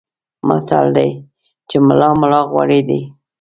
[0.47, 1.09] متل دی
[1.69, 3.01] چې ملا ملا غوړي دي.